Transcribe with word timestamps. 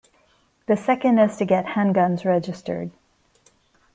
The 0.65 0.75
second 0.75 1.19
is 1.19 1.37
to 1.37 1.45
get 1.45 1.63
handguns 1.75 2.25
registered. 2.25 2.89